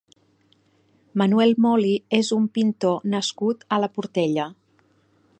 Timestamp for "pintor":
2.57-3.05